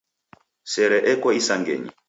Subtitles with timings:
[0.71, 1.87] Sere eko isangenyi.